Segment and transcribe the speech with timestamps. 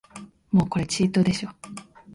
[0.51, 1.49] もうこれチートでしょ